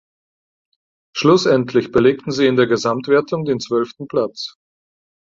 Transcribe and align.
Schlussendlich 1.15 1.91
belegten 1.91 2.31
sie 2.31 2.47
in 2.47 2.55
der 2.55 2.65
Gesamtwertung 2.65 3.45
den 3.45 3.59
zwölften 3.59 4.07
Platz. 4.07 4.57